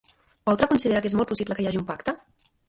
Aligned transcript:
Oltra 0.53 0.67
considera 0.71 1.01
que 1.03 1.11
és 1.11 1.15
molt 1.19 1.31
possible 1.33 1.59
que 1.61 1.65
hi 1.65 1.69
hagi 1.73 1.81
un 1.83 1.87
pacte? 1.93 2.17